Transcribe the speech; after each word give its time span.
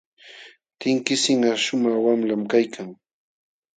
Tinkisinqa 0.79 1.51
shumaq 1.63 1.97
wamlam 2.03 2.41
kaykan. 2.51 2.89